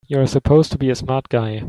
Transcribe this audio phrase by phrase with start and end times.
[0.07, 1.59] You're supposed to be a smart guy!